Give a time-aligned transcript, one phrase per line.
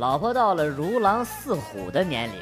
[0.00, 2.38] 老婆到了如狼似虎的年龄，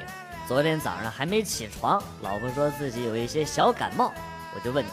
[0.47, 4.13] 昨天早上还没起床，老婆说自己有一些小感冒，
[4.55, 4.93] 我就问她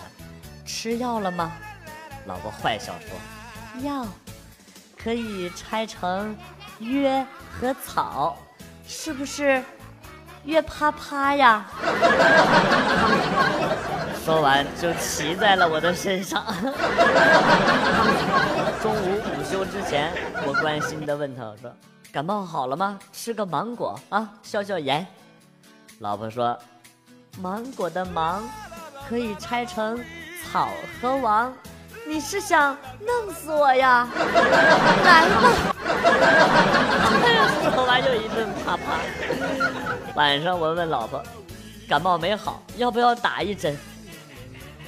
[0.65, 1.51] 吃药了吗？
[2.25, 3.09] 老婆坏笑说
[3.87, 4.07] 药
[4.97, 6.35] 可以拆成
[6.79, 8.35] 约和草，
[8.87, 9.63] 是不是
[10.43, 11.67] 约啪啪呀？
[14.25, 16.43] 说完就骑在了我的身上。
[18.81, 20.11] 中午午休之前，
[20.47, 21.71] 我关心地问他：“说
[22.15, 22.97] 感冒好了吗？
[23.11, 25.05] 吃个芒果啊，消消炎。”
[25.99, 26.57] 老婆说
[27.41, 28.41] ：“芒果的芒
[29.09, 29.99] 可以拆成
[30.41, 30.69] 草
[31.01, 31.53] 和王，
[32.07, 34.07] 你是想弄死我呀？
[34.15, 35.51] 来吧！”
[37.75, 38.83] 说完就一顿啪啪。
[40.15, 41.21] 晚上我问老婆
[41.85, 43.77] ：“感冒没好，要不要打一针？”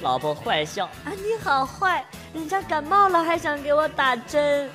[0.00, 1.12] 老婆坏笑啊！
[1.14, 4.70] 你好坏，人家感冒了还想给我打针，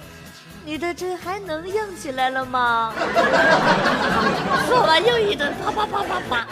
[0.66, 2.94] 你的针还能硬起来了吗？
[4.68, 6.48] 说完又一顿啪啪啪啪啪，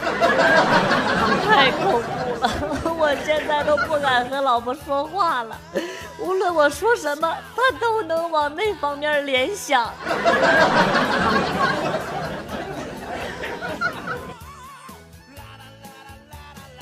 [1.48, 2.50] 太恐怖了！
[2.94, 5.58] 我现在都不敢和老婆说话了，
[6.20, 9.90] 无论我说什么，她都能往那方面联想。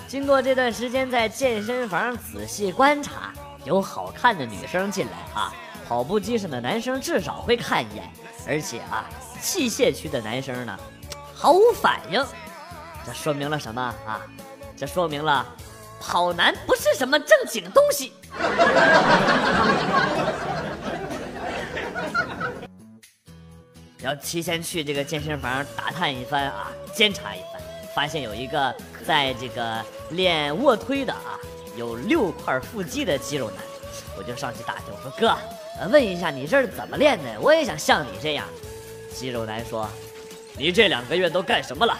[0.07, 3.31] 经过这段时间在健身房仔细观察，
[3.63, 5.53] 有好看的女生进来啊，
[5.89, 8.07] 跑步机上的男生至少会看一眼，
[8.47, 9.09] 而且啊，
[9.41, 10.79] 器械区的男生呢，
[11.33, 12.23] 毫无反应，
[13.03, 14.21] 这说明了什么啊？
[14.77, 15.43] 这说明了
[15.99, 18.13] 跑男不是什么正经东西。
[24.03, 27.59] 要提前去这个健身房打探一番啊，监察一番，
[27.95, 28.71] 发现有一个
[29.07, 29.83] 在这个。
[30.11, 31.37] 练卧推的啊，
[31.77, 33.57] 有六块腹肌的肌肉男，
[34.17, 35.37] 我就上去打听，我说哥，
[35.87, 37.39] 问一下你这是怎么练的？
[37.39, 38.45] 我也想像你这样。
[39.13, 39.89] 肌肉男说，
[40.57, 41.97] 你这两个月都干什么了？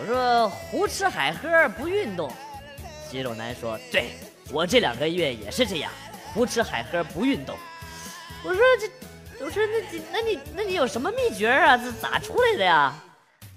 [0.00, 2.32] 我说胡吃海喝不运动。
[3.10, 4.10] 肌肉男说，对
[4.50, 5.90] 我这两个月也是这样，
[6.32, 7.56] 胡吃海喝不运动。
[8.44, 11.76] 我说这，我说那那你那你有什么秘诀啊？
[11.76, 12.94] 这咋出来的呀？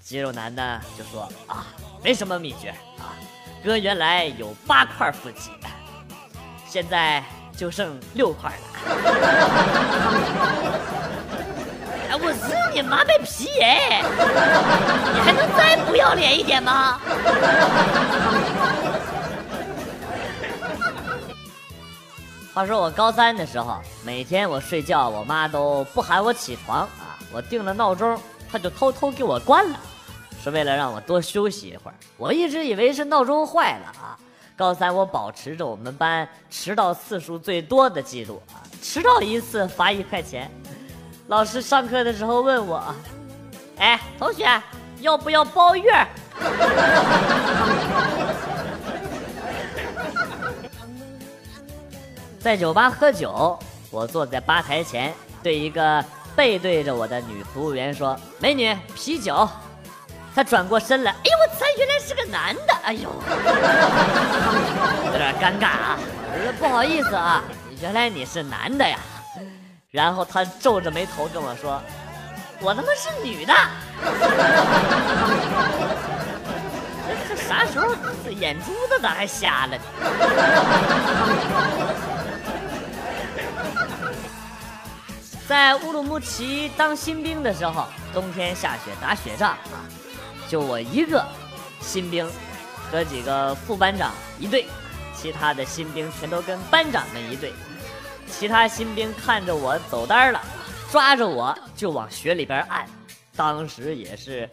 [0.00, 1.66] 肌肉男呢就说啊，
[2.02, 3.14] 没什么秘诀啊。
[3.62, 5.50] 哥原来有八块腹肌，
[6.66, 7.22] 现在
[7.56, 8.56] 就剩六块了。
[12.10, 12.34] 哎，我日
[12.74, 14.02] 你妈卖皮耶！
[15.14, 17.00] 你还能再不要脸一点吗？
[22.52, 28.20] 话说我高三的时候，每天我睡觉，我妈都不喊我起床啊，我定了闹钟，
[28.50, 29.78] 她就偷偷给我关了。
[30.42, 34.18] 是为了让我多休息一会儿，我一直以为是闹钟坏了啊。
[34.62, 40.48] 高三我保持着我们班迟到次数最多的记录啊，迟到一次罚一块钱。
[41.26, 42.80] 老师上课的时候问我
[43.76, 44.62] ：“哎，同学，
[45.00, 45.90] 要不要包月？”
[52.38, 53.58] 在酒吧喝酒，
[53.90, 55.12] 我坐在吧台前，
[55.42, 56.04] 对一个
[56.36, 59.48] 背对着我的女服务员说：“美女，啤酒。”
[60.34, 63.10] 他转过身来，哎呦我操，原来是个男的，哎呦，
[65.12, 65.98] 有点尴尬啊。
[66.34, 67.44] 我说不好意思啊，
[67.80, 68.98] 原来你是男的呀。
[69.90, 71.82] 然后他皱着眉头跟我说，
[72.60, 73.52] 我他妈是女的。
[77.06, 77.94] 这这啥时候
[78.30, 79.82] 眼珠子咋还瞎了呢？
[85.46, 89.84] 在乌鲁木齐当新兵的时候，冬天下雪打雪仗啊。
[90.52, 91.26] 就我一个
[91.80, 92.30] 新兵
[92.90, 94.66] 和几个副班长一队，
[95.16, 97.54] 其他的新兵全都跟班长们一队。
[98.30, 100.38] 其他新兵看着我走单了，
[100.90, 102.84] 抓着我就往雪里边按。
[103.34, 104.46] 当时也是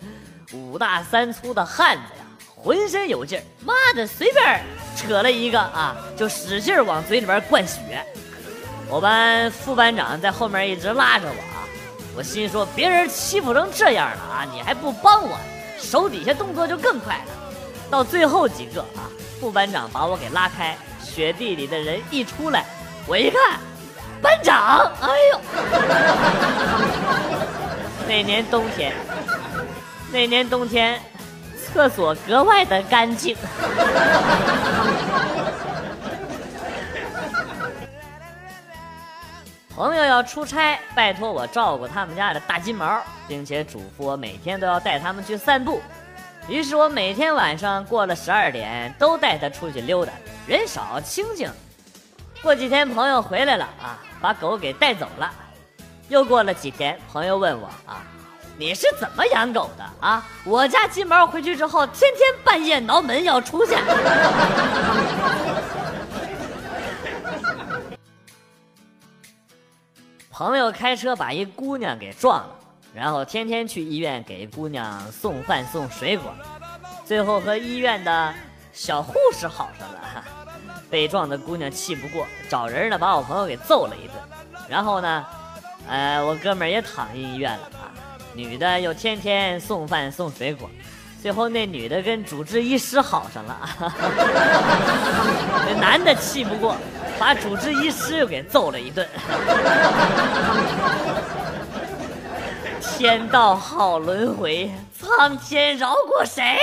[0.54, 2.24] 五大三粗的汉子呀，
[2.56, 4.64] 浑身有劲儿，妈的随便
[4.96, 8.06] 扯了一个啊，就使劲往嘴里边灌血。
[8.88, 11.68] 我班副班长在后面一直拉着我啊，
[12.16, 15.38] 我心说别人欺负成这样了啊，你还不帮我？
[15.82, 17.24] 手底下动作就更快了，
[17.90, 19.10] 到最后几个啊，
[19.40, 22.66] 副班长把我给拉开，雪地里的人一出来，
[23.08, 23.60] 我一看，
[24.22, 25.40] 班长，哎呦，
[28.08, 28.94] 那年冬天，
[30.12, 31.02] 那年冬天，
[31.66, 33.36] 厕所格外的干净。
[39.80, 45.82] 朋友要出差，拜托我照顾他们家的大金毛，并且嘱咐我每天都要带他们去散步。
[46.50, 50.12] 于是我每天晚上过了十二点都带他出去溜达，
[50.46, 51.50] 人少清静。
[52.42, 55.32] 过几天朋友回来了啊，把狗给带走了。
[56.10, 58.04] 又过了几天，朋友问我啊，
[58.58, 60.22] 你是怎么养狗的啊？
[60.44, 63.78] 我家金毛回去之后，天天半夜挠门要出去。
[70.40, 72.56] 朋友开车把一姑娘给撞了，
[72.94, 76.34] 然后天天去医院给姑娘送饭送水果，
[77.04, 78.34] 最后和医院的
[78.72, 80.00] 小护士好上了。
[80.90, 84.14] 被撞的姑娘气不过，找人呢把我朋友给揍了一顿，
[84.70, 85.26] 然后呢，
[85.90, 87.92] 呃，我哥们儿也躺进医院了啊。
[88.34, 90.70] 女的又天天送饭送水果，
[91.22, 93.70] 最后那女的跟主治医师好上了，
[95.68, 96.78] 那男的气不过，
[97.20, 99.08] 把主治医师又给揍了一顿。
[102.82, 106.58] 天道好轮回，苍天饶过谁？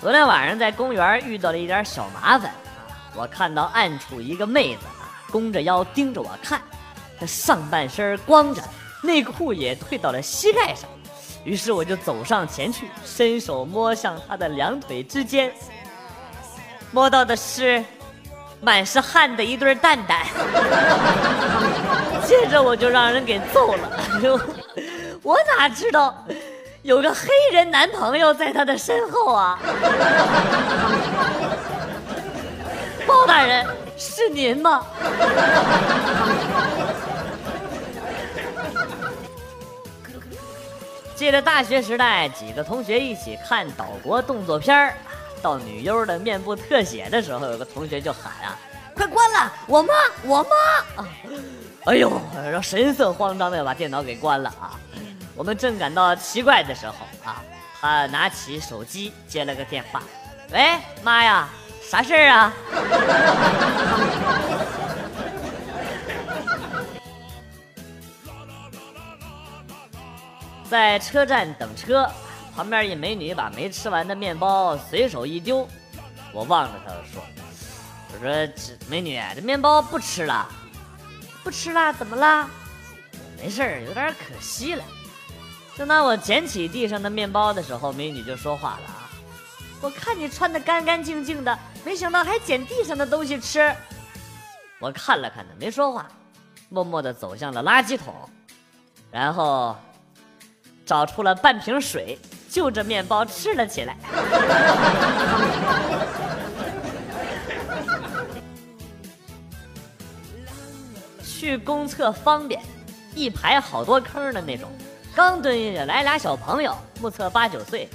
[0.00, 2.52] 昨天晚上在公园遇到了一点小麻烦，
[3.14, 6.60] 我看到暗处一个妹子啊，弓着腰盯着我看，
[7.18, 8.62] 她上半身光着，
[9.02, 10.88] 内裤也退到了膝盖上，
[11.46, 15.52] 于是我就走上前去，伸手摸向她的两腿之间，
[16.90, 17.84] 摸到的是
[18.60, 20.26] 满是汗的一对蛋蛋，
[22.26, 23.88] 接着我就让人给揍了，
[25.22, 26.12] 我哪知道。
[26.82, 29.58] 有个黑人男朋友在他的身后啊！
[33.04, 33.66] 包大人，
[33.96, 34.86] 是您吗？
[41.16, 44.94] 记得大学时代，几个同学一起看岛国动作片
[45.40, 48.54] 到女优的面部特写的时候，有个同学就喊啊
[48.94, 50.50] ：“快关了，我妈，我妈！”
[51.02, 51.08] 啊，
[51.86, 52.12] 哎呦，
[52.52, 54.78] 让神色慌张的把电脑给关了啊！
[55.34, 57.42] 我们正感到奇怪的时候啊，
[57.80, 60.02] 他拿起手机接了个电话，
[60.52, 61.48] 喂，妈呀，
[61.82, 62.52] 啥事儿啊？
[70.66, 72.10] 在车站等车，
[72.54, 75.66] 旁边一美女把没吃完的面包随手一丢，
[76.32, 77.22] 我望着她说
[78.12, 80.48] ：“我说这美女，这面包不吃了，
[81.44, 82.48] 不吃了，怎么了？
[83.38, 84.84] 没事，有点可惜了。”
[85.76, 89.10] 正当我捡起地上的面包的时候，美女就说话了啊！
[89.82, 93.74] 我看你穿的干干净净的，没想到还捡地上的东西吃。
[94.78, 96.08] 我看了看她，没说话，
[96.70, 98.14] 默默地走向了垃圾桶，
[99.10, 99.76] 然后
[100.86, 102.16] 找出了半瓶水，
[102.48, 103.96] 就着面包吃了起来。
[111.24, 112.62] 去公厕方便，
[113.14, 114.70] 一排好多坑的那种。
[115.14, 117.88] 刚蹲下去，来俩小朋友，目测八九岁，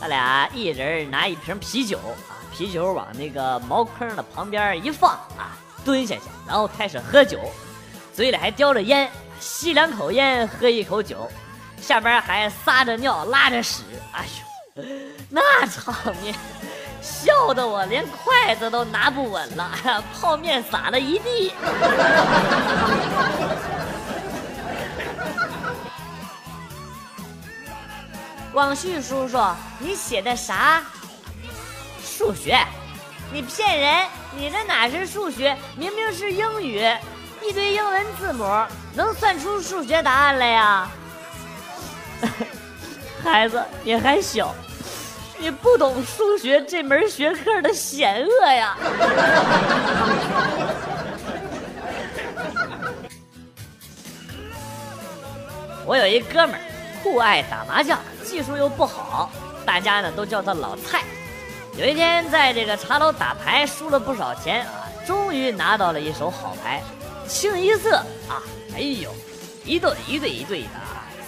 [0.00, 7.38] 他俩一人拿一瓶啤酒啊，啤酒往那个茅坑的旁边一放啊，蹲下去，然后开始喝酒，
[8.12, 11.30] 嘴里还叼着烟，吸两口烟，喝一口酒，
[11.80, 13.82] 下边还撒着尿，拉着屎，
[14.12, 14.24] 哎
[14.76, 14.84] 呦，
[15.30, 16.34] 那场面，
[17.00, 19.70] 笑得我连筷子都拿不稳了，
[20.20, 21.52] 泡面洒了一地。
[28.52, 29.38] 广旭叔叔，
[29.78, 30.82] 你写的啥？
[32.02, 32.58] 数学？
[33.32, 34.06] 你骗人！
[34.34, 35.56] 你这哪是数学？
[35.76, 36.82] 明明是英语，
[37.42, 38.44] 一堆英文字母，
[38.94, 40.88] 能算出数学答案来呀？
[43.22, 44.54] 孩子，你还小，
[45.38, 48.76] 你不懂数学这门学科的险恶呀！
[55.84, 56.60] 我有一哥们儿，
[57.02, 57.98] 酷爱打麻将。
[58.24, 59.30] 技术又不好，
[59.64, 61.02] 大家呢都叫他老蔡。
[61.78, 66.82] 有一天在这个茶楼打牌，输了不少钱啊，终于拿到了一手好牌，
[67.26, 67.96] 清一色
[68.28, 68.42] 啊，
[68.76, 69.10] 哎呦，
[69.64, 70.68] 一对一对一对的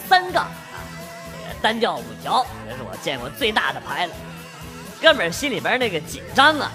[0.06, 0.46] 三杠
[1.60, 4.14] 啊，单调五条，这是我见过最大的牌了。
[5.00, 6.70] 哥们儿心里边那个紧张啊，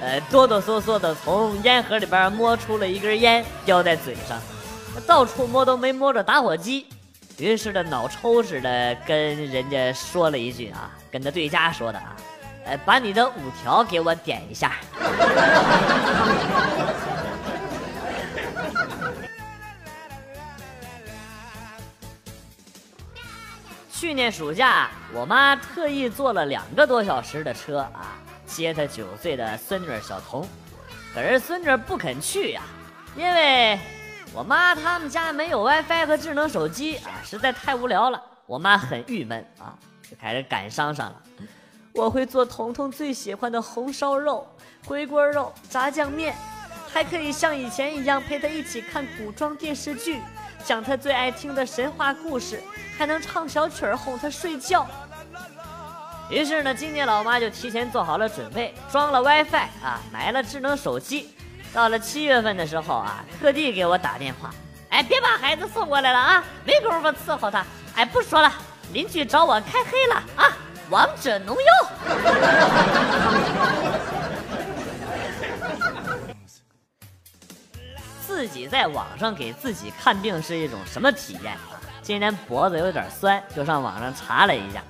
[0.00, 4.38] 呃，哆哆嗦嗦的从烟盒里边摸出了一根烟，叼在嘴上，
[5.06, 6.86] 到处摸都没摸着打火机。
[7.38, 12.14] 于是的脑抽似的跟人家说了一句啊，跟他对家说的啊，
[12.66, 14.76] 呃，把你的五条给我点一下。
[24.14, 28.16] 去年暑假，我妈特意坐了两个多小时的车啊，
[28.46, 30.48] 接她九岁的孙女小童，
[31.12, 32.62] 可是孙女不肯去呀，
[33.16, 33.76] 因为。
[34.32, 38.22] 我妈他们家没有 WiFi 和智能手机啊，实在太无聊了。
[38.46, 39.76] 我妈很郁闷啊，
[40.08, 41.20] 就开始感伤上了。
[41.92, 44.46] 我会做彤彤最喜欢的红烧肉、
[44.86, 46.36] 回锅肉、炸酱面，
[46.88, 50.20] 还可以像以前一样陪她一起看古装电视剧，
[50.64, 52.62] 讲他最爱听的神话故事，
[52.96, 54.86] 还能唱小曲儿哄他睡觉。
[56.30, 61.34] 于是呢，今年老妈就提前做好了准备，装了 WiFi 啊，买了智能手机。
[61.72, 64.50] 到了七月份的时候啊，特地给我打电话，
[64.88, 67.64] 哎，别把孩子送过来了啊，没工夫伺候他。
[67.94, 68.50] 哎，不说了，
[68.92, 70.56] 邻居找我开黑了啊，
[70.88, 71.72] 王者农药。
[78.44, 81.80] 自己在网上给自己看病是一种什么体验啊？
[82.02, 84.82] 今天脖子有点酸，就上网上查了一下，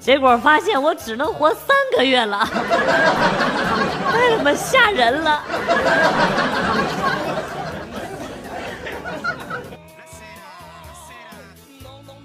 [0.00, 2.44] 结果发现我只能活三个月了，
[4.10, 5.40] 太他妈吓人了！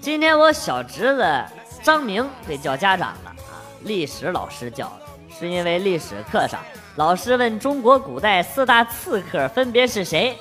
[0.01, 1.45] 今天我小侄子
[1.83, 5.01] 张明被叫家长了啊，历史老师叫的，
[5.39, 6.59] 是因为历史课上
[6.95, 10.35] 老师问中国古代四大刺客分别是谁。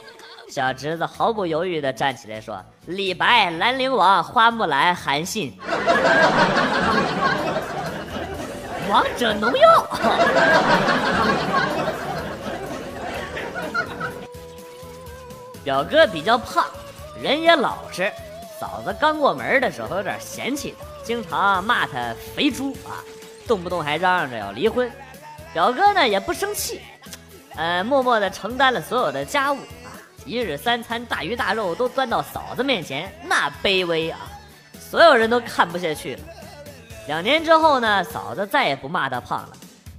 [0.51, 5.57] 小侄子毫不犹豫地站起来说：“李白、兰陵王、花木兰、韩信。”
[8.91, 9.87] 王者农药。
[15.63, 16.67] 表哥比较胖，
[17.23, 18.11] 人也老实。
[18.59, 22.99] 嫂子刚过门的时候有点嫌弃他，经常骂他肥猪啊，
[23.47, 24.91] 动不动还嚷嚷着要离婚。
[25.55, 26.81] 表哥呢也不生气，
[27.55, 29.59] 呃，默默地承担了所有的家务。
[30.25, 34.19] 一日三餐大鱼大肉都端到嫂子面前，那卑微啊！
[34.79, 36.21] 所有人都看不下去了。
[37.07, 39.51] 两年之后呢，嫂子再也不骂他胖了，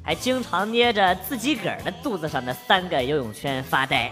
[0.03, 4.11] 还经常捏着自己个儿的肚子上的三个游泳圈发呆。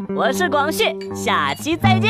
[0.15, 0.83] 我是广旭，
[1.15, 2.09] 下期再见。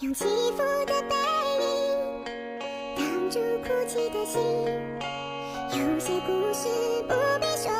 [0.00, 1.14] 用起伏的背
[1.60, 2.24] 影
[2.96, 4.40] 挡住哭泣的心，
[5.70, 6.68] 有些故事
[7.08, 7.71] 不必说